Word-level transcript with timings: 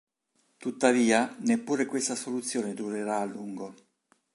Tuttavia, 0.57 1.35
neppure 1.41 1.85
questa 1.85 2.15
soluzione 2.15 2.73
durerà 2.73 3.19
a 3.19 3.25
lungo. 3.25 3.75